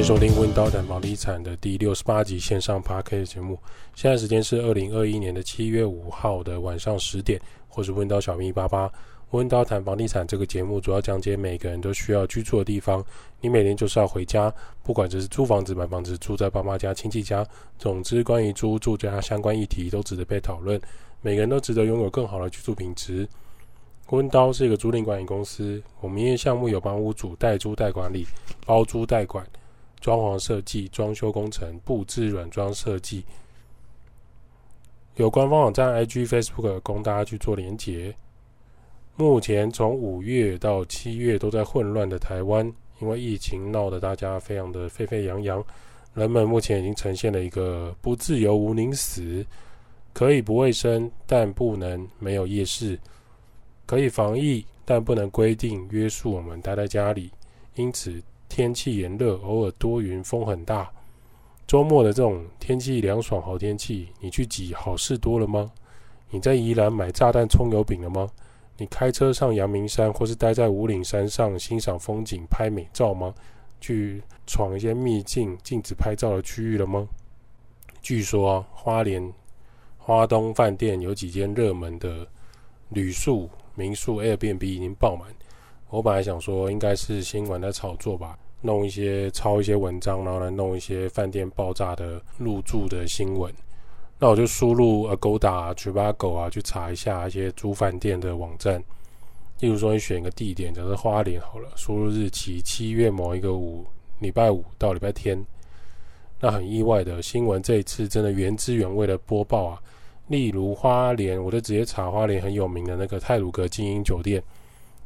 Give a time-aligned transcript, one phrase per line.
[0.00, 3.58] 欢迎收听《温刀谈房地产》的第六十八集线上 Podcast 节目。
[3.94, 7.38] 现在时间是二零二一年的七月五号的晚上十点，
[7.68, 8.90] 或是温叨小秘八八。
[9.32, 13.04] 温刀谈房地产这个节目主要讲解每个人都需要居住的地方。
[13.42, 14.50] 你每天就是要回家，
[14.82, 17.46] 不管这是租房子、买房子、住在爸妈家、亲戚家，
[17.78, 20.80] 总之关于租住家相关议题都值得被讨论。
[21.20, 23.28] 每个人都值得拥有更好的居住品质。
[24.08, 28.26] 温刀是一个租赁管理公司，我们营业项目有帮屋主代租代管理、
[28.64, 29.46] 包租代管、
[30.00, 33.24] 装潢设计、装修工程、布置软装设计。
[35.16, 38.14] 有官方网站、IG、Facebook 供大家去做连结。
[39.16, 45.62] 目前从五月到七月都在混乱的台湾，因为疫情闹得大家非常的沸沸扬扬，
[46.14, 49.44] 人们目前已经呈现了一个不自由无宁死，
[50.14, 52.96] 可以不卫生，但不能没有夜市；
[53.84, 57.30] 可以防疫，但不能规定约束我们待在家里。
[57.74, 60.90] 因此天气炎热，偶尔多云，风很大。
[61.66, 65.70] 周末的这种天气凉爽好天气，你去挤好事多了吗？
[66.30, 68.28] 你在宜兰买炸弹葱油饼了吗？
[68.76, 73.32] 你开车上阳明山，或是待在五岭山上欣赏风景、拍美照吗？
[73.80, 77.06] 去闯一些秘境、禁止拍照的区域了吗？
[78.02, 79.32] 据说，花莲
[79.96, 82.26] 花东饭店有几间热门的
[82.88, 85.28] 旅宿、民宿 Airbnb 已经爆满。
[85.90, 93.52] 我本来想说，应该是新闻在炒作吧，弄一些抄一些文章，然后来弄一些饭店爆炸的入住的新闻。
[94.18, 98.82] 那我就输入 Agoda 啊、Trivago 啊，去查一下一些租饭店的网站。
[99.58, 103.84] 例如说，你选一个地点，假设花莲好了，输入日期七月某一个五，
[104.20, 105.44] 礼拜五到礼拜天。
[106.38, 109.82] 那很意外的新闻，这一次真的原汁原味的播报啊。
[110.28, 114.42] 例如花莲，我就直接查花莲很有名的那个泰鲁阁精英酒店，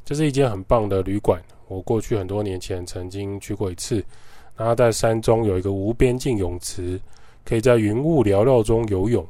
[0.05, 1.43] 这是一间很棒的旅馆。
[1.69, 4.05] 我过去很多年前曾经去过一次。
[4.57, 7.01] 然后在山中有一个无边境泳池。
[7.47, 9.23] 可以在云雾缭绕中游泳，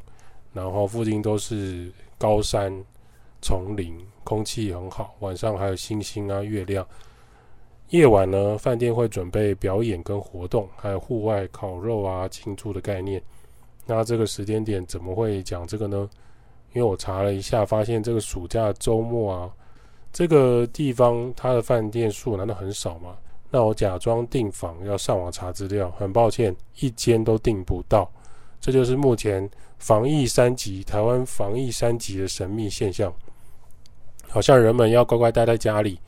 [0.53, 2.73] 然后附近都是高山、
[3.43, 3.93] 丛林，
[4.23, 5.17] 空气很好。
[5.19, 6.87] 晚上还有星星啊、月亮。
[7.89, 13.21] 夜晚呢，饭店会准备表演跟活动，还有户外烤肉啊、庆祝的概念。
[13.85, 16.09] 那这个时间点怎么会讲这个呢？
[16.73, 19.51] 因为我查了一下，发现这个暑假周末啊，
[20.15, 23.17] 这个地方它的饭店数难道很少吗？
[23.51, 28.09] 那我假装订房，要上网查资料，很抱歉，一间都订不到。
[28.61, 33.13] 这就是目前防疫三级，台湾防疫三级的神秘现象。
[34.29, 35.99] 好像人们要乖乖待在家里，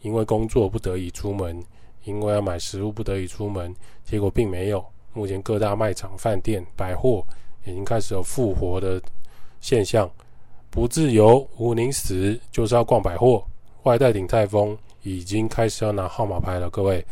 [0.00, 1.64] 因为工作不得已出门，
[2.02, 3.72] 因为要买食物不得已出门，
[4.02, 4.84] 结果并没有。
[5.12, 7.24] 目前各大卖场、饭店、百货
[7.64, 9.00] 已经开始有复活的
[9.60, 10.10] 现象。
[10.68, 13.44] 不自由，无宁死，就是要逛百货，
[13.82, 14.76] 外带鼎泰丰。
[15.04, 17.04] 已经开始要拿号码牌了，各位，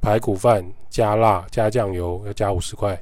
[0.00, 2.98] 排骨饭加辣加酱油要加五十块，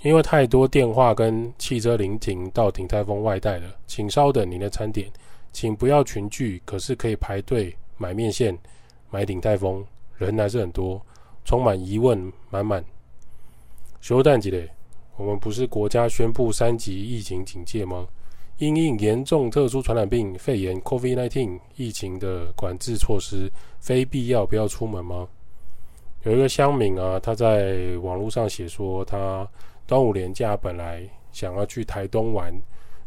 [0.00, 5.10] 因为太多电话跟汽车临停到鼎泰丰外带了，请稍等您的餐点，
[5.52, 8.56] 请不要群聚，可是可以排队买面线，
[9.10, 9.84] 买鼎泰丰，
[10.16, 10.98] 人还是很多，
[11.44, 12.82] 充满疑问满满。
[14.00, 14.70] 休蛋几嘞？
[15.16, 18.08] 我们不是国家宣布三级疫情警戒吗？
[18.58, 25.28] 因应严重特殊传染病肺炎 （COVID-19） 疫情的管制措施，非必要不要出门吗？
[26.24, 29.48] 有一个乡民啊，他在网络上写说，他
[29.86, 32.52] 端午连假本来想要去台东玩，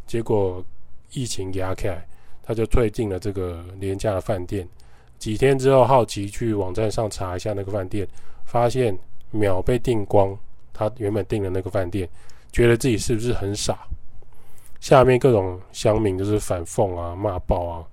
[0.06, 0.64] 结果
[1.12, 2.02] 疫情压开，
[2.42, 4.66] 他就退订了这个连假的饭店。
[5.18, 8.08] 几天之后，好奇去网站上查一下那个饭店，
[8.46, 8.98] 发现
[9.30, 10.36] 秒被订光。
[10.72, 12.08] 他原本订的那个饭店，
[12.50, 13.86] 觉得自己是不是很傻？
[14.82, 17.86] 下面各种乡民就是反讽啊、骂爆啊。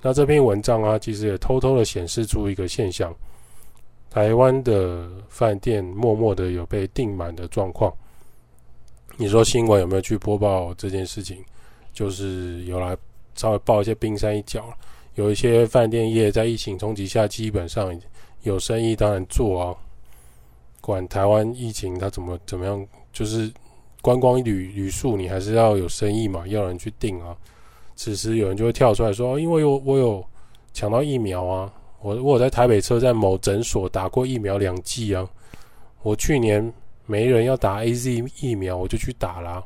[0.00, 3.14] 那这篇文章啊，其实也偷偷的显示出一个现象：
[4.08, 7.92] 台湾的饭店默默的有被订满的状况。
[9.18, 11.44] 你说新闻有没有去播报这件事情？
[11.92, 12.96] 就是有来
[13.34, 14.72] 稍微报一些冰山一角。
[15.16, 17.94] 有一些饭店业在疫情冲击下，基本上
[18.44, 19.76] 有生意当然做啊，
[20.80, 23.52] 管台湾疫情它怎么怎么样，就是。
[24.04, 27.34] 观光旅旅宿，你还是要有生意嘛，要人去订啊。
[27.96, 30.22] 此时有人就会跳出来说：“因为我我有
[30.74, 31.72] 抢到疫苗啊，
[32.02, 35.26] 我我有在台北车站某诊所打过疫苗两剂啊。
[36.02, 36.70] 我去年
[37.06, 39.64] 没人要打 AZ 疫苗，我就去打啦。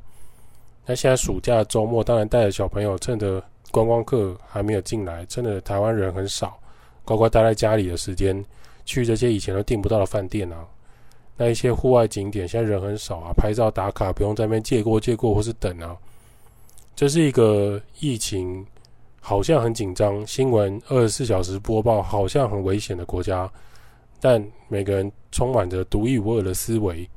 [0.87, 3.43] 那现在暑假周末，当然带着小朋友，趁着
[3.73, 6.57] 观光客还没有进来，趁着台湾人很少，
[7.05, 8.45] 乖乖待在家里的时间，
[8.85, 10.65] 去这些以前都订不到的饭店啊。”
[11.39, 15.97] 那一些户外景点现在人很少啊，拍照打卡不用在那边借过借过或是等啊。
[16.97, 18.67] 这是一个疫情
[19.21, 23.49] 好像很紧张，新闻二十四小时播报好像很危险的国家，
[24.21, 27.09] 但每个人充满着独一无二的思维，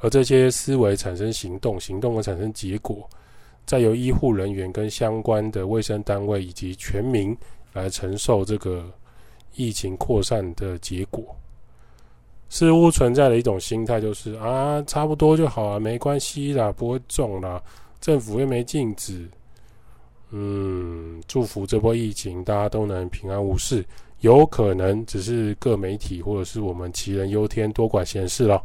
[0.00, 3.06] 而这些思维产生行动，行动会产生结果，
[3.66, 7.36] 再由医护人员跟相关的卫生单位以及全民
[7.74, 8.90] 来承受这个
[9.56, 11.36] 疫情扩散的结果。
[12.50, 17.62] 似乎存在的一种心态就是啊，差不多就好啊，没关系啦，不会中啦，
[18.00, 19.28] 政府又没禁止。
[20.30, 23.84] 嗯，祝福这波疫情大家都能平安无事。
[24.20, 28.62] 有可能只是各媒体或者是我们杞人忧天，多管闲事了。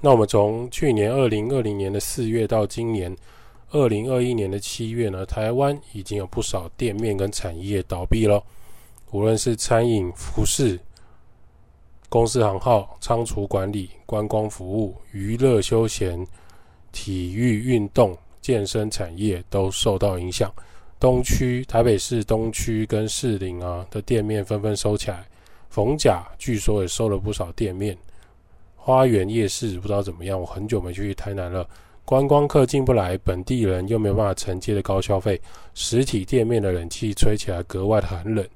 [0.00, 3.16] 那我们从去年二零二零年的四月到今年
[3.70, 8.42] 二零二一年的七月呢，台湾已经有不少店面跟产业倒闭了，
[9.12, 10.78] 无论是餐饮、服饰。
[12.14, 16.24] 公司行号、仓储管理、观光服务、娱乐休闲、
[16.92, 20.48] 体育运动、健身产业都受到影响。
[21.00, 25.26] 东区、台北市东区跟士林啊的店面纷纷收起来。
[25.70, 27.98] 逢甲据说也收了不少店面。
[28.76, 31.68] 花园夜市不知道怎么样，我很久没去台南了。
[32.04, 35.40] 观光客进不来，本地人又没有办法承接的高消费，
[35.74, 38.46] 实体店面的冷气吹起来格外的寒冷。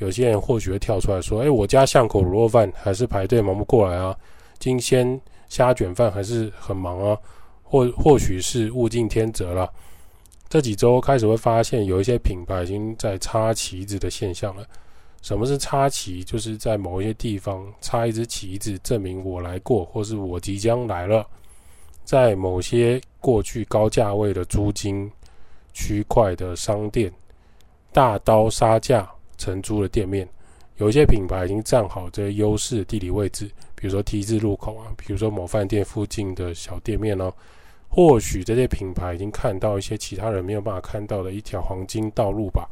[0.00, 4.16] 有些人或许会跳出来说：“哎，我家巷口卤肉饭还是排队忙不过来啊，
[4.58, 7.16] 金鲜虾卷饭还是很忙啊。”
[7.62, 9.72] 或或许是物竞天择了。
[10.48, 14.66] 这几周开始会发现，有一些品牌已经在插旗子的现象了。
[15.22, 16.24] 什么是插旗？
[16.24, 21.24] 就是在某一些地方插一支旗子，证明我来过，或是我即将来了。
[22.04, 25.08] 在某些过去高价位的租金
[25.72, 27.12] 区块的商店，
[27.92, 29.08] 大刀杀价。
[29.40, 30.28] 承租的店面，
[30.76, 37.32] 有一些品牌已经站好这些优势的地理位置，比如说 T 字路口啊，比如说某饭店附近的小店面哦。
[37.92, 42.68] 或许这些品牌已经看到一些其他人没有办法看到的一条黄金道路吧。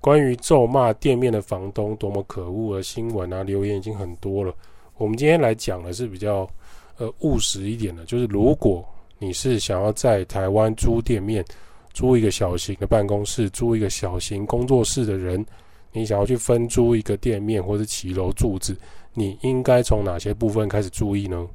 [0.00, 4.52] 关于咒骂店面的房东多么可恶的新闻啊，留言已经很多了。
[4.96, 6.50] 我们今天来讲的是比较
[6.98, 8.84] 呃务实一点的，就是如果
[9.20, 11.44] 你是想要在台湾租店面，
[11.92, 15.46] 租一个小型的办公室，租一个小型工作室的人。
[15.94, 18.76] 你想要去分租一个店面或是骑楼住址，
[19.14, 21.48] 你应该从哪些部分开始注意呢？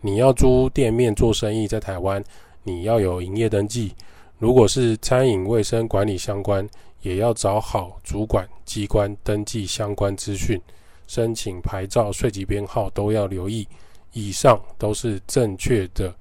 [0.00, 2.22] 你要租店面做生意，在台湾，
[2.64, 3.94] 你要有营业登记。
[4.36, 6.68] 如果是餐饮卫生管理相关，
[7.02, 10.60] 也要找好主管机关登记相关资讯，
[11.06, 13.66] 申请牌照、税籍编号都要留意。
[14.12, 16.12] 以上都是正确的。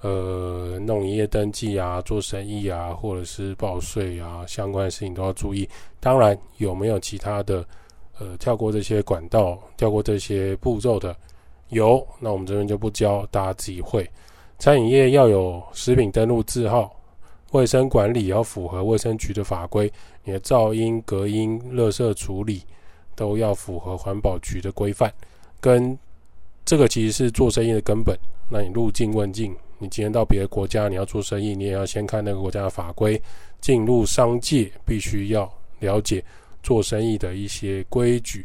[0.00, 5.68] 呃，弄营业登记啊，做生意啊，或者是报税啊，相关的事情都要注意。
[5.98, 7.64] 当然，有没有其他的，
[8.20, 11.16] 呃，跳过这些管道，跳过这些步骤的？
[11.70, 14.08] 有，那我们这边就不教，大家自己会。
[14.60, 16.94] 餐饮业要有食品登录字号，
[17.50, 19.92] 卫生管理要符合卫生局的法规，
[20.22, 22.62] 你的噪音、隔音、垃圾处理
[23.16, 25.12] 都要符合环保局的规范。
[25.60, 25.98] 跟
[26.64, 28.16] 这个其实是做生意的根本。
[28.48, 29.52] 那你入境问境。
[29.78, 33.20] 你今天到别的国家，你要做生意，你也要先看那个国家的法规。
[33.60, 36.24] 进入商界，必须要了解
[36.62, 38.44] 做生意的一些规矩。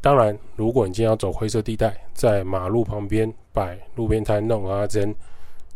[0.00, 5.14] 当然，如果你今天要走灰色地带，在马路旁边摆路边摊弄阿珍，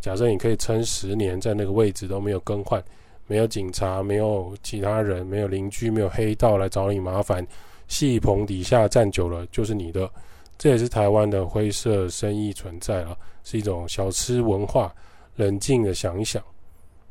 [0.01, 2.83] 假设你可以撑十年，在那个位置都没有更换，
[3.27, 7.47] 没有警察，没有其他人，没有邻居，没有黑道来找你麻烦，
[7.89, 10.11] 戏棚底下站久了就是你的。
[10.61, 14.95] 这也是台湾的灰色生意存在了，是一种小吃文化。
[15.37, 16.43] 冷静的想一想，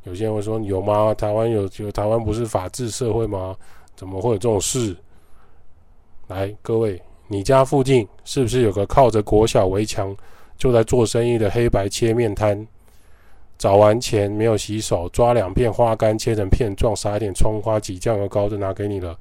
[0.04, 1.12] 有些人会说：“有吗？
[1.14, 3.56] 台湾有有台湾不是法治社会吗？
[3.96, 4.96] 怎么会有这种事？”
[6.28, 10.16] 来，各位，你家附近是不是有个靠着国小围墙
[10.56, 12.64] 就在做生意的黑白切面摊？
[13.58, 19.18] 找完钱没有洗手，抓两片花干切成片状，撒一点葱花，挤酱油膏就拿给你了。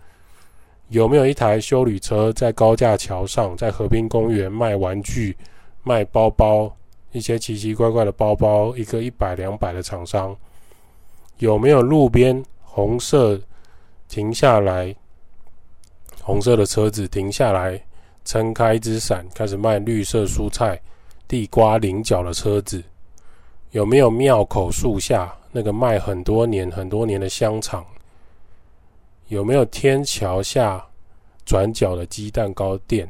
[0.89, 5.37] 有没有一台修理车在高架桥上，在河滨公园卖玩具、
[5.83, 6.75] 卖包包，
[7.11, 10.35] 一些奇奇怪怪的包包，一个一百两百的厂商？
[11.37, 13.39] 有没有路边红色
[14.07, 14.93] 停下来，
[16.23, 17.79] 红色的车子停下来，
[18.25, 20.81] 撑开一只伞，开始卖绿色蔬菜、
[21.27, 22.83] 地瓜、菱角的车子？
[23.71, 27.85] 有没有庙口树下那个卖很多年、很多年的香肠？
[29.29, 30.83] 有没有天桥下
[31.45, 33.07] 转角的鸡蛋糕店，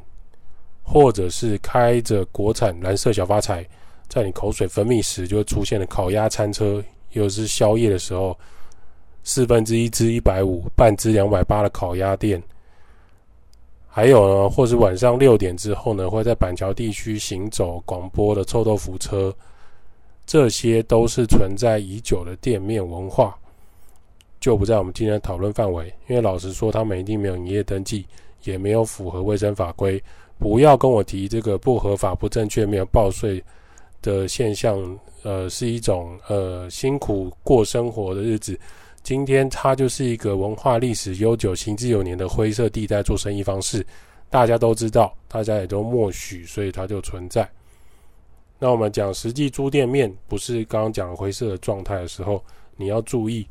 [0.83, 3.65] 或者是开着国产蓝色小发财，
[4.09, 6.83] 在你口水分泌时就会出现的烤鸭餐车，
[7.13, 8.37] 又是宵夜的时候，
[9.23, 12.41] 四分之一只一百五，半只两百八的烤鸭店，
[13.87, 19.33] 还有呢，或是晚上六点之后呢，会在板桥地区行走广播的臭豆腐车，
[20.25, 23.37] 这些都是存在已久的店面文化。
[24.39, 28.05] 就不在我们今天的讨论范围，因为老实说，他们一定没有营业登记，
[28.43, 30.01] 也没有符合卫生法规。
[30.37, 33.43] 不要跟我提这个不合法、不正确、没有报税
[34.01, 38.57] 的现象，呃，是一种呃辛苦过生活的日子。
[39.03, 43.85] 今天它就是一个文化历史悠久、行之有年的灰色地带做生意方式，
[44.29, 47.49] 大家都知道，大家也都默许，所以它就存在。
[48.57, 52.43] 那我们讲实际租店面，不是刚刚讲灰色的状态的时候，
[52.75, 53.47] 你要注意，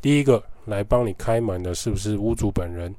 [0.00, 2.94] 第一个来帮你开门的是不是屋主本人？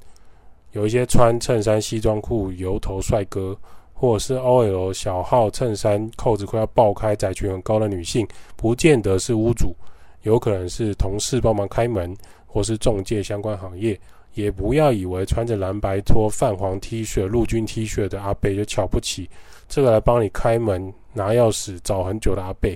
[0.72, 3.56] 有一些穿衬衫、西装裤、油头帅哥，
[3.92, 9.74] 或者是 OL 小号衬衫，扣子快要爆开、窄裙很高的女性，不见得是屋主，
[10.22, 12.16] 有可能是同事帮忙开门，
[12.46, 13.98] 或是中介相关行业。
[14.34, 19.28] 也不要以为穿着蓝白拖、泛黄 T 恤、陆军 T 恤的阿伯就瞧不起
[19.68, 22.70] 这个来帮你开门、拿钥匙找很久的阿伯。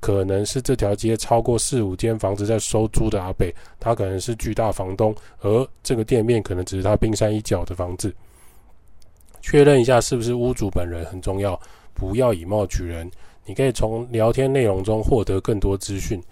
[0.00, 8.14] 可能是这条街超过四五间房子在收租的阿北，他可能是巨大房东，而这个店面可能只是他冰山一角的房子。
[9.40, 11.58] 确认一下是不是屋主本人很重要，
[11.94, 13.10] 不要以貌取人。
[13.44, 16.22] 你可以从聊天内容中获得更多资讯。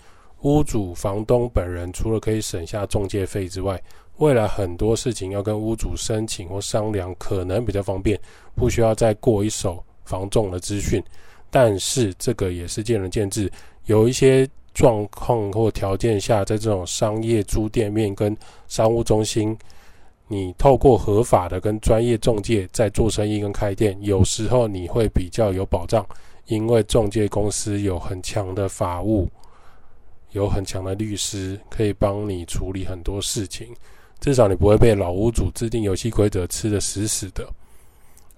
[0.42, 3.82] 屋主、房东本人除了可以省下中介费之外，
[4.18, 8.20] 未来很多事情要跟屋主申请或商量，可能比较方便，
[8.54, 11.02] 不需要再过一手房仲的资讯。
[11.50, 13.50] 但是这个也是见仁见智，
[13.86, 18.36] 有一些状况或条件下，在这种商业租店面跟
[18.68, 19.56] 商务中心，
[20.28, 26.04] 你透过合法的跟专业中介在做生意跟开店，有时候你会比较有保障，
[26.46, 29.28] 因为中介公司有很强的法务，
[30.32, 33.68] 有很强的律师可以帮你处理很多事情，
[34.20, 37.48] 至少你不会被老屋主制定游戏规则吃得死死的。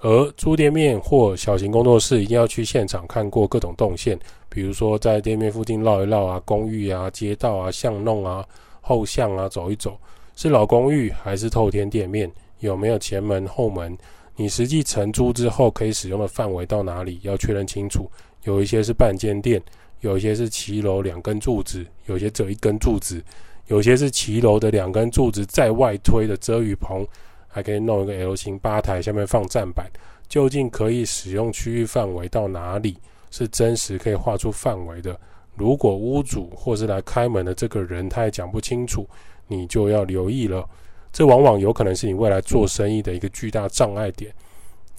[0.00, 4.16] 而租店面或小型工作室，一定要去现场看过各种动线，
[4.48, 8.46] 比如说在店面附近绕一绕啊，公寓啊、街道啊、巷弄啊、
[8.80, 9.98] 后巷啊走一走，
[10.36, 12.30] 是老公寓还是透天店面？
[12.60, 13.96] 有没有前门后门？
[14.36, 17.18] 你实际承租之后可以使用的范围到哪里？
[17.22, 18.08] 要确认清楚。
[18.44, 19.60] 有一些是半间店，
[20.00, 23.20] 有一些是骑楼两根柱子，有些只有一根柱子，
[23.66, 27.04] 有些是骑楼的两根柱子在外推的遮雨棚。
[27.48, 29.90] 还可以弄一个 L 型吧台，下面放站板。
[30.28, 32.96] 究竟可以使用区域范围到哪里？
[33.30, 35.18] 是真实可以画出范围的。
[35.56, 39.08] 如果屋主或是来开门的这个人他也讲不清楚，
[39.46, 40.68] 你就要留意了。
[41.12, 44.32] 这往往有可能是你未来做生意的一个巨大障碍点。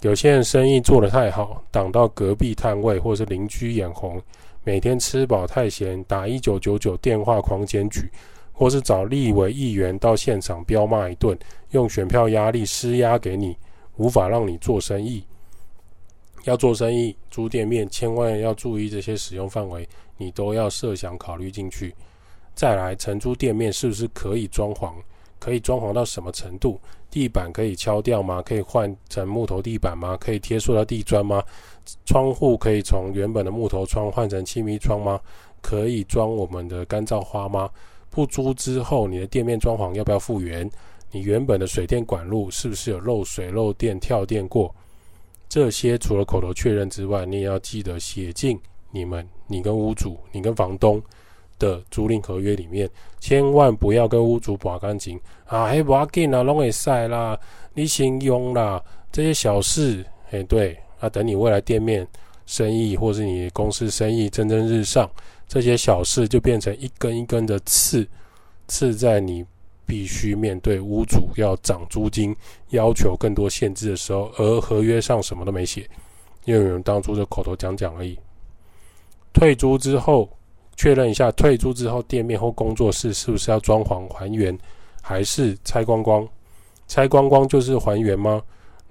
[0.02, 4.22] 有些人生意做得太好，挡到隔壁摊位或是邻居眼红，
[4.64, 8.10] 每天吃饱太闲，打一九九九电话狂检举。
[8.60, 11.38] 或是找立委议员到现场飙骂一顿，
[11.72, 13.56] 用选票压力施压给你，
[13.96, 15.24] 无法让你做生意。
[16.44, 19.88] 要做生意租店面，千万要注意这些使用范围，
[20.18, 21.96] 你都要设想考虑进去。
[22.54, 24.92] 再来，承租店面是不是可以装潢？
[25.40, 26.78] 可以装潢到什么程度？
[27.10, 28.42] 地板可以敲掉吗？
[28.42, 30.18] 可以换成木头地板吗？
[30.20, 31.42] 可以贴塑料地砖吗？
[32.06, 35.18] 窗户可以从原本的木头窗换成气密窗吗？
[35.62, 37.70] 可以装我们的干燥花吗？
[38.10, 40.70] 不租之后，你的店面装潢要不要复原？
[41.12, 44.74] 你原本的水电管路是不是有漏水、漏电、跳电过？
[45.48, 48.60] 这些除了口头确认之外，你也要记得写进
[48.92, 51.02] 你们、你跟屋主、你跟房东
[51.58, 52.88] 的租赁合约里面，
[53.20, 55.68] 千万不要跟屋主把干净啊！
[55.68, 57.40] 嘿，不要紧啊，拢会晒啦，
[57.74, 58.80] 你先用啦，
[59.12, 62.08] 这些小事，哎，对，啊，等你未来店面
[62.46, 65.10] 生意或是你公司生意蒸蒸日上。
[65.50, 68.08] 这些小事就变成一根一根的刺，
[68.68, 69.44] 刺在你
[69.84, 72.36] 必须面对屋主要涨租金、
[72.70, 75.90] 要求更多限制的时候，而合约上什么都没写，
[76.46, 78.16] 因为有人当初就口头讲讲而已。
[79.34, 80.30] 退租之后，
[80.76, 84.56] 确认一下退租之后店面或工作室是不是要装潢还原，
[85.02, 86.28] 还是拆光光？
[86.88, 88.40] 拆光光就是还原吗？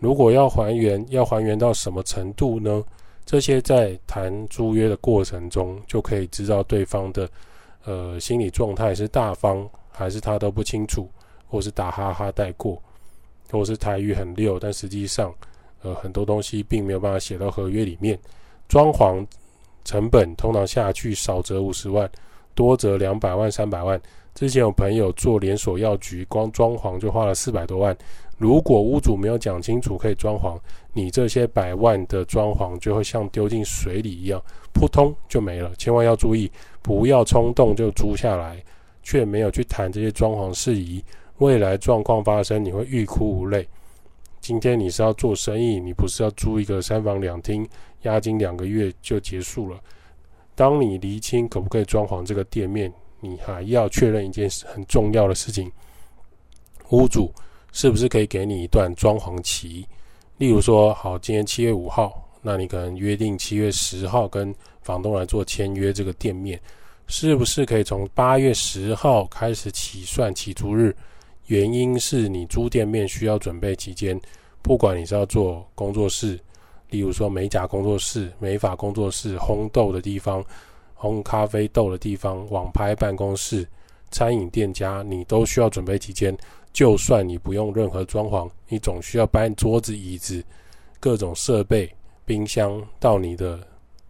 [0.00, 2.82] 如果要还原，要还原到什么程度呢？
[3.28, 7.28] 这些在谈租约的过程中，就可以知道对方的
[7.84, 11.06] 呃心理状态是大方还是他都不清楚，
[11.46, 12.82] 或是打哈哈带过，
[13.50, 15.30] 或是台语很溜，但实际上
[15.82, 18.18] 呃很多东西并没有办法写到合约里面。
[18.66, 19.22] 装潢
[19.84, 22.10] 成本通常下去少则五十万，
[22.54, 24.00] 多则两百万、三百万。
[24.34, 27.94] 之前有朋友做连锁药局，光装潢就花了四百多万。
[28.38, 30.56] 如果屋主没有讲清楚可以装潢，
[30.92, 34.40] 你这些百万的装潢就会像丢进水里一样，
[34.72, 35.74] 扑通就没了。
[35.76, 38.62] 千万要注意，不要冲动就租下来，
[39.02, 41.04] 却没有去谈这些装潢事宜。
[41.38, 43.66] 未来状况发生，你会欲哭无泪。
[44.40, 47.68] 今天你是要做生意，你不是要租一个三房两厅，
[48.02, 49.76] 押金两个月就结束了。
[50.54, 55.72] 当你厘清可不可以装潢这个店面，你还要确认一件很重要的事情：
[56.90, 57.32] 屋主。
[57.72, 59.84] 是不是可以给你一段装潢期？
[60.36, 66.60] 例如说，好，今天七月五号，那你可能约定七月十号跟房东来做签约，这个店面
[67.06, 70.94] 是不是可以从八月十号开始起算起租日？
[71.46, 74.20] 原因是你租店面需要准备期间，
[74.62, 76.38] 不管你是要做工作室，
[76.90, 80.44] 例如说美甲工作室、美发工作室、烘豆的地方、
[80.96, 83.66] 烘咖啡豆的地方、网拍办公室、
[84.10, 86.36] 餐饮店家，你都需要准备期间。
[86.72, 90.44] 就算你不用任何装潢，你总需要搬桌子、椅子、
[91.00, 91.92] 各种设备、
[92.24, 93.58] 冰箱到你的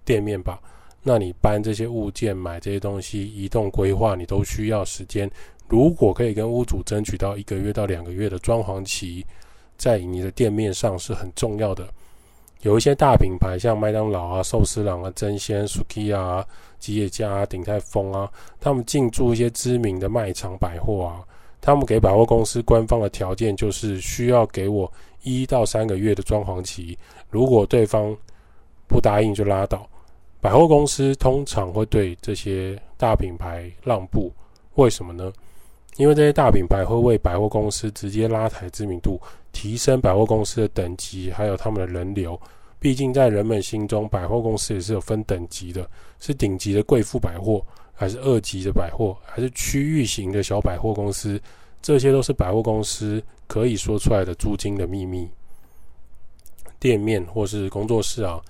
[0.05, 0.61] 店面吧？
[1.03, 5.31] 那你搬这些物件、买这些东西、移动规划，你都需要时间。
[5.69, 9.25] 如果可以跟屋主争取到一个月到两个月的装潢期，
[9.77, 11.88] 在你的店面上是很重要的。
[12.62, 16.45] 有一些大品牌，像麦当劳啊、寿司郎啊、真鲜、s u k i 啊、
[16.79, 21.25] 吉野家啊、鼎泰丰啊，他们进驻一些知名的卖场百货啊。
[21.61, 24.91] 他们给百货公司官方的条件就是需要给我
[25.23, 26.97] 一到三个月的装潢期，
[27.31, 28.17] 如果对方
[28.87, 29.88] 不答应就拉倒。
[30.41, 34.33] 百货公司通常会对这些大品牌让步，
[34.77, 35.33] 为什么呢？
[35.97, 42.41] 因为这些大品牌会为百货公司直接拉抬知名度，提升百货公司的等级，还有他们的人流。
[42.79, 47.61] 毕竟在人们心中，百货公司也是有分等级的，是顶级的贵妇百货。
[48.00, 51.40] 还是二级的百货，还是区域型的小百货公司，
[51.83, 55.28] 这些都是百货公司可以说出来的租金的秘密。
[56.78, 58.40] 店面或是工作室啊，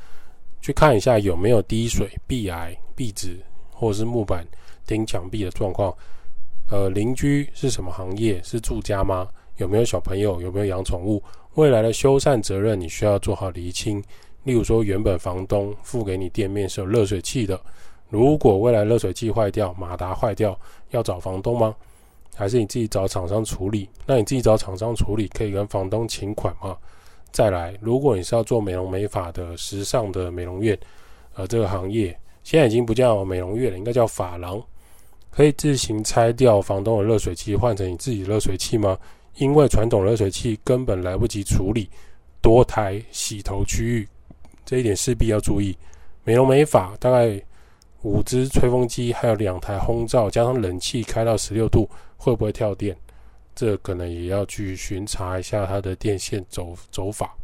[0.60, 3.38] 去看一下有没有滴水、壁癌、壁纸
[3.72, 4.46] 或是木板
[4.86, 5.96] 钉墙壁的状况。
[6.70, 8.42] 呃，邻居是什么行业？
[8.42, 9.26] 是住家吗？
[9.56, 10.42] 有没有小朋友？
[10.42, 11.22] 有没有养宠物？
[11.54, 14.04] 未来的修缮责任你需要做好厘清。
[14.44, 17.58] 例如说，原本房东付给你店面是有热水器的。
[18.10, 20.58] 如果未来热水器坏掉、马达坏掉，
[20.90, 21.74] 要找房东吗？
[22.34, 23.88] 还是你自己找厂商处理？
[24.06, 26.76] 那你自己找厂商处理，可以跟房东请款吗？
[27.32, 30.78] 再来，如果你是要做美容美发的时尚的美容院，
[31.34, 34.62] 呃，这个行业现在已经不叫美容院了，应该叫发廊，
[35.30, 38.96] 可以自行拆掉房东的热水器，换成你自己的热水器吗？
[39.36, 41.90] 因为传统热水器根本来不及处理
[42.40, 44.08] 多台洗头区域，
[44.64, 45.76] 这一点势必要注意。
[46.24, 47.38] 美容美发大概。
[48.02, 52.96] 五支吹风机，还有两台烘灶，加上冷气开到十六度，会不会跳电？
[53.54, 57.36] 这可能也要去巡查一下它的电线走走法。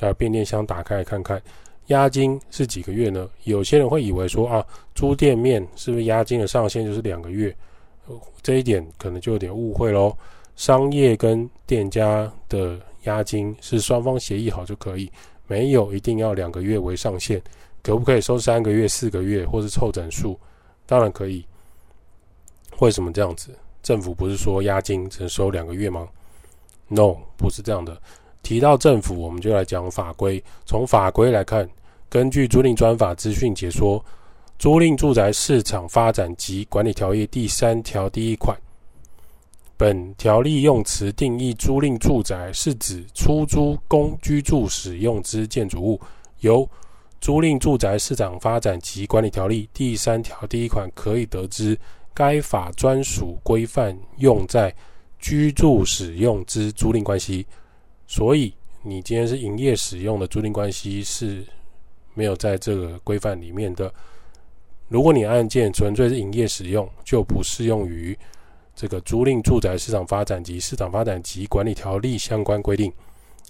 [0.00, 1.42] 啊，变电箱打开看看，
[1.86, 3.28] 押金是几个月呢？
[3.44, 7.54] 有些人会以为说啊，租店面是不是押金的上限就是两个月？
[8.42, 10.16] 这一点可能就有点误会喽。
[10.54, 15.10] 商业跟店家的押金是双方协议好就可以，
[15.46, 17.40] 没有一定要两个月为上限。
[17.88, 20.38] 可不可以收三个月、四个月，或是凑整数？
[20.84, 21.42] 当然可以。
[22.80, 23.48] 为什么这样子？
[23.82, 26.06] 政府不是说押金只收两个月吗
[26.88, 27.98] ？No，不是这样的。
[28.42, 30.44] 提到政府，我们就来讲法规。
[30.66, 31.66] 从法规来看，
[32.10, 33.98] 根据租赁专法资讯解说，
[34.58, 38.54] 《租赁住宅市场发展及管理条例》第三条第一款，
[39.78, 45.98] 本条例用词定义租赁住宅是指出租供居住使用之建筑物，
[46.40, 46.68] 由
[47.20, 51.78] 租赁住宅市场发展及管理条例第三条第一款可以得知，
[52.14, 54.74] 该法专属规范用在
[55.18, 57.44] 居住使用之租赁关系。
[58.06, 61.44] 所以，你今天是营业使用的租赁关系是
[62.14, 63.92] 没有在这个规范里面的。
[64.88, 68.16] 如果你案件纯粹是营业使用，就不适用于
[68.74, 72.90] 这个租赁住宅市场发展及市场发展及管理条例相关规定。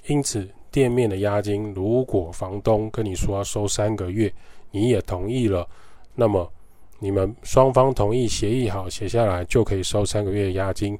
[0.06, 4.32] 因此，店面的押金，如果房东跟你说要收三个月，
[4.70, 5.66] 你也同意了，
[6.14, 6.50] 那么
[6.98, 10.98] 你们双方同意协议好写下来，就可以收三个月的押金。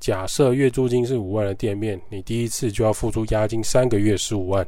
[0.00, 4.66] 假设月租金是五万的店面，你第一次就要付出押金三个月十五万，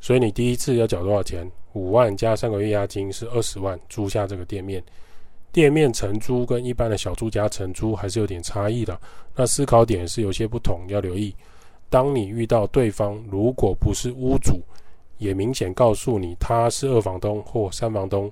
[0.00, 1.48] 所以你第一次要缴多少钱？
[1.74, 4.82] 五万加三个月押金是二十万，租下这个店面。
[5.52, 8.98] 店面承租跟一般的小住家承租还是有点差异的，
[9.34, 11.34] 那思考点是有些不同，要留意。
[11.88, 14.60] 当你遇到对方如果不是屋主，
[15.18, 18.30] 也明显告诉你他是二房东或三房东，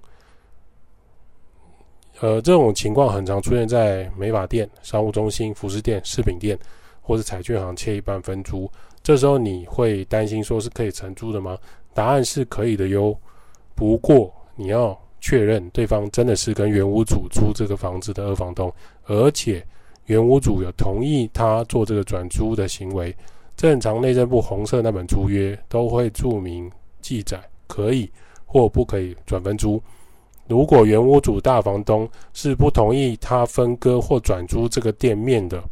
[2.21, 6.59] 呃，这种情况很常出现在美发店、商务中心、服饰店、饰品店
[7.01, 8.71] 或是彩券行切一半分租。
[9.03, 11.59] 这时候你会担心说是可以承租的吗？
[11.93, 13.17] 答案是可以的哟。
[13.75, 18.73] 不过你要确认对方真的是跟原屋主租这个房子的二房东，
[19.05, 19.64] 而且
[20.07, 23.14] 原屋主有同意他做这个转租的行为。
[23.57, 28.11] 正常内政部红色那本租约都会注明记载可以
[28.45, 29.83] 或不可以转分租。
[30.47, 35.62] 如果原屋主大房东是不同意他分割或转租这个店面的，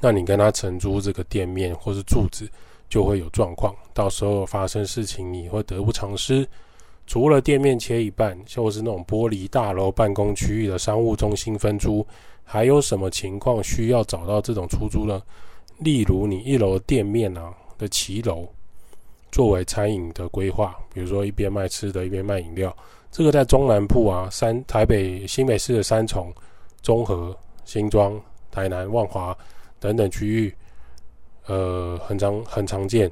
[0.00, 2.48] 那你跟他承租这个店面或是柱子，
[2.88, 3.74] 就会有状况。
[3.92, 6.46] 到时候发生事情，你会得不偿失。
[7.06, 12.06] 除了店面切一半，或是那种玻璃大楼办公区域的商务中心分租，
[12.44, 15.20] 还有什么情况需要找到这种出租呢？
[15.78, 18.48] 例如，你一楼店面啊的骑楼，
[19.30, 22.74] 作为餐饮的规划，比如说一边卖吃的，一边卖饮料，
[23.10, 26.32] 这个在中南部啊，三台北新北市的三重、
[26.80, 28.18] 中和、新庄、
[28.50, 29.36] 台南、万华
[29.78, 30.54] 等等区域，
[31.46, 33.10] 呃，很常很常见。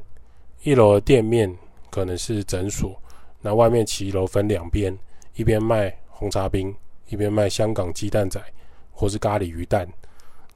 [0.63, 1.55] 一楼的店面
[1.91, 2.99] 可能是诊所。
[3.43, 4.97] 那外面骑楼分两边，
[5.35, 6.75] 一边卖红茶冰，
[7.09, 8.43] 一边卖香港鸡蛋仔
[8.91, 9.87] 或是咖喱鱼蛋。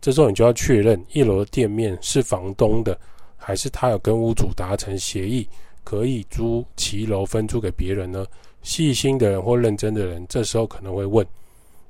[0.00, 2.98] 这时候你就要确认一楼的店面是房东的，
[3.36, 5.48] 还是他有跟屋主达成协议，
[5.82, 8.24] 可以租骑楼分租给别人呢？
[8.62, 11.26] 细心的人或认真的人，这时候可能会问：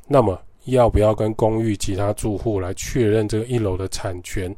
[0.07, 4.55] 那么要不要跟公寓其他住户来确认这个一楼的产权？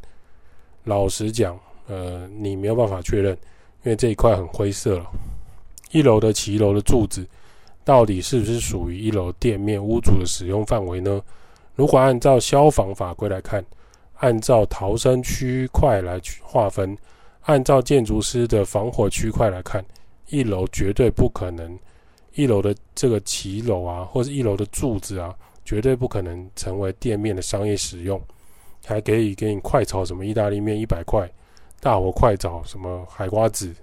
[0.85, 3.33] 老实讲，呃，你没有办法确认，
[3.85, 5.07] 因为这一块很灰色了。
[5.93, 7.27] 一楼的骑楼的柱子，
[7.85, 11.21] 到底是不是属于一楼店面屋主的使用范围呢？
[11.81, 13.65] 如果按照消防法规来看，
[14.17, 16.95] 按照逃生区块来划分，
[17.45, 19.83] 按照建筑师的防火区块来看，
[20.29, 21.79] 一楼绝对不可能，
[22.35, 28.21] 一楼的这个骑楼啊，或是一楼的柱子啊，绝对不可能成为店面的商业使用，
[28.85, 31.27] 还可以给你快炒什么意大利面一百块，
[31.81, 33.75] 大火快炒什么海瓜子、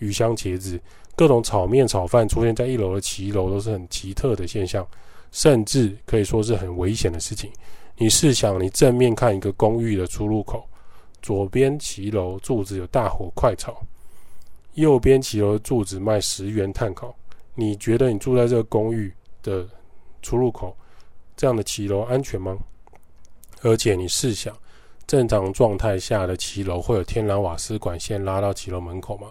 [0.00, 0.78] 鱼香茄子。
[1.16, 4.86] 各种炒面、炒饭出现在一楼的骑楼都是很奇特的现象，
[5.32, 7.50] 甚至可以说是很危险的事情。
[7.96, 10.64] 你试想，你正面看一个公寓的出入口，
[11.20, 13.82] 左边骑楼柱子有大火快炒，
[14.74, 17.14] 右边骑楼柱子卖十元炭烤，
[17.54, 19.66] 你觉得你住在这个公寓的
[20.22, 20.76] 出入口
[21.36, 22.56] 这样的骑楼安全吗？
[23.62, 24.56] 而且你试想，
[25.06, 29.28] 正常状态下的骑楼会有天然瓦斯管线拉到骑楼门口吗？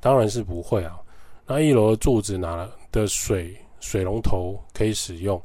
[0.00, 0.98] 当然是不会啊。
[1.46, 5.38] 那一楼的柱子哪的水水龙头可以使用？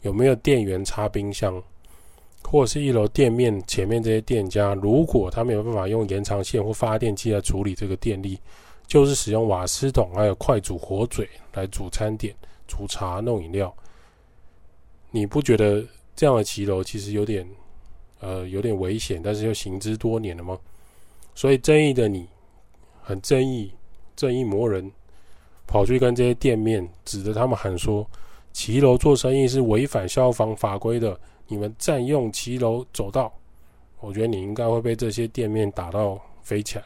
[0.00, 1.62] 有没有电源插冰箱？
[2.42, 8.36] 或者是一楼店面前面这些店家，如果他没有办法用延长线或发电机来处理这个电力，
[8.84, 12.34] 就是使用瓦斯桶还有快煮火嘴来煮餐点、
[12.66, 13.72] 煮茶、弄饮料，
[15.12, 17.48] 你不觉得这样的骑楼其实有点
[18.18, 20.58] 呃有点危险，但是又行之多年了吗？
[21.34, 22.26] 所以正义的你
[23.02, 23.72] 很正义，
[24.16, 24.90] 正义魔人。
[25.66, 28.06] 跑去跟这些店面指着他们喊说
[28.52, 33.32] ：“骑楼做生意是违反消防法规的，你们占用骑楼走道。”
[34.00, 36.84] 我觉得你应该会被这些店面打到飞起来，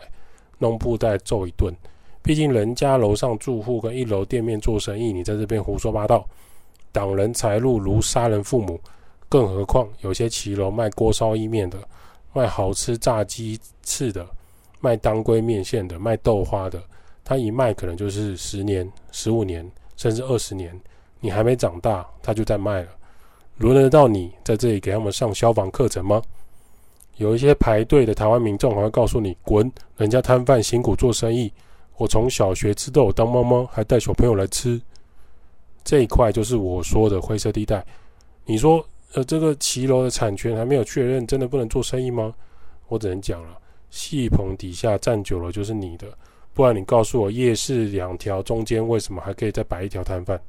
[0.58, 1.74] 弄布袋揍一顿。
[2.22, 6.28] 毕竟人家楼上住户跟一楼店面做生意，你在这边胡说八道，
[6.92, 8.78] 挡人财路如杀人父母。
[9.28, 11.78] 更何况有些骑楼卖锅烧意面的，
[12.32, 14.26] 卖好吃炸鸡翅的，
[14.80, 16.82] 卖当归面线的，卖豆花的。
[17.28, 20.80] 他一卖可能就是十年、十五年，甚至二十年，
[21.18, 22.88] 你还没长大，他就在卖了。
[23.58, 26.22] 轮得到你在这里给他们上消防课程吗？
[27.16, 31.52] 有一些排队的台湾民众还会告诉你：“滚，人家摊贩辛苦做生意，
[31.96, 34.80] 我从小学吃豆当猫猫，还带小朋友来吃。”
[35.82, 37.84] 这一块就是我说的灰色地带。
[38.44, 42.32] 你说，呃，这个骑楼的产权还没有确认，真的不能做生意吗？
[42.86, 43.58] 我只能讲了，
[43.90, 46.06] 戏棚底下站久了就是你的。
[46.56, 50.40] 不然你告诉我，夜市两条中间为什么还可以再摆一条摊贩？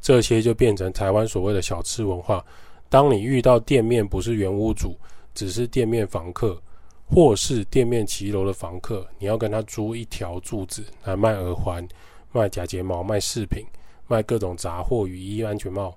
[0.00, 2.42] 这些就变成台湾所谓的小吃文化。
[2.88, 4.96] 当你遇到店面不是原屋主，
[5.34, 6.58] 只是店面房客，
[7.06, 11.86] 或是店面骑楼的房客，你要跟他租一条柱子来卖耳环、
[12.32, 13.66] 卖假睫毛、卖饰品、
[14.06, 15.94] 卖各种杂货、雨衣、安全帽，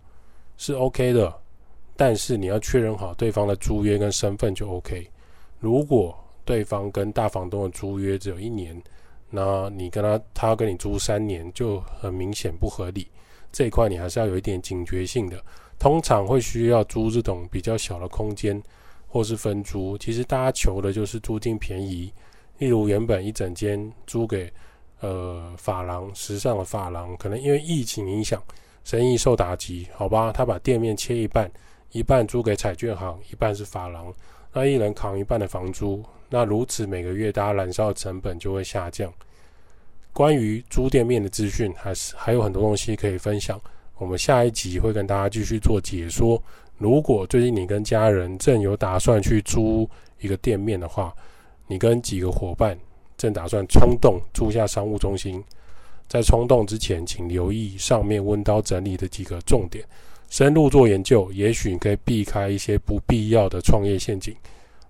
[0.58, 1.34] 是 OK 的。
[1.96, 5.10] 但是你要确认好对方的租约跟身份就 OK。
[5.62, 6.14] 如果
[6.46, 8.82] 对方跟大房东的租约只有一年，
[9.30, 13.08] 那你跟他，他要跟你租三年，就很明显不合理。
[13.52, 15.44] 这一块你还是要有一点警觉性的。
[15.78, 18.62] 通常会需要租这种比较小的空间，
[19.08, 19.98] 或是分租。
[19.98, 22.14] 其实大家求的就是租金便宜。
[22.60, 24.54] 例如原本一整间租给
[25.00, 28.40] 呃发廊，时尚的发廊，可能因为疫情影响，
[28.84, 31.52] 生意受打击，好吧，他把店面切一半，
[31.92, 34.14] 一半租给彩券行，一半是发廊，
[34.54, 36.04] 那一人扛一半的房租。
[36.30, 39.12] 那如此，每个月大家燃烧的成本就会下降。
[40.14, 43.60] 关于租店面的资讯，还是还有很多东西可以分享。
[43.98, 46.42] 我们下一集会跟大家继续做解说。
[46.78, 49.88] 如果最近你跟家人正有打算去租
[50.20, 51.14] 一个店面的话，
[51.68, 52.78] 你跟几个伙伴
[53.18, 55.44] 正打算冲动租下商务中心，
[56.08, 59.86] 在冲动之前，请留意上面温刀整理的几个重点，
[60.32, 64.34] 深入做研究，也许你可以避开一些不必要的创业陷阱。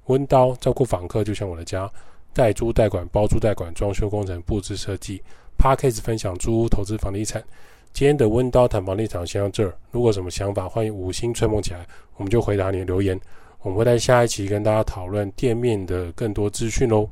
[0.06, 1.92] 温刀照顾访客就像我的家，
[2.32, 5.20] 代租代管、包租代管、装修工程、布置设计。
[5.58, 7.44] Podcast 分享租屋投资房地产。
[7.92, 9.76] 今天的温刀谈房地产先到这儿。
[9.90, 13.20] 如果有什么想法，欢迎五星吹捧起来，我们就回答你的留言。
[13.64, 17.10] 我们会在下一期跟大家讨论店面的更多资讯喽。